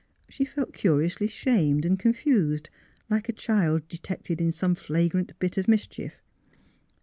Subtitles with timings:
[0.27, 2.71] She felt curiously shamed and confused,
[3.07, 6.23] like a child de tected in some flagrant bit of mischief.